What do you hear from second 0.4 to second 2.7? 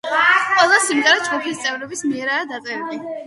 ყველა სიმღერა ჯგუფის წევრების მიერაა